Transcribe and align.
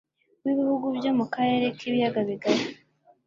w 0.43 0.45
Ibihugu 0.51 0.85
byo 0.97 1.11
mu 1.17 1.25
Karere 1.33 1.65
k 1.75 1.79
Ibiyaga 1.87 2.19
Bigari 2.27 2.65